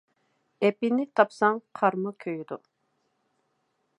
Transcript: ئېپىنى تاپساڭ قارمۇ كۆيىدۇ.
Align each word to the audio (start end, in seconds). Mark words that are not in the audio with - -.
ئېپىنى 0.67 1.05
تاپساڭ 1.19 1.59
قارمۇ 1.81 2.15
كۆيىدۇ. 2.25 2.59